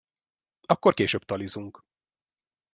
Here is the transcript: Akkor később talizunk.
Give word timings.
Akkor 0.65 0.93
később 0.93 1.23
talizunk. 1.25 1.83